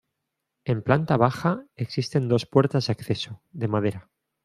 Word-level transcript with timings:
En 0.65 0.81
planta 0.81 1.15
baja 1.15 1.63
existen 1.75 2.27
dos 2.27 2.47
puertas 2.47 2.87
de 2.87 2.93
acceso, 2.93 3.43
de 3.51 3.67
madera. 3.67 4.09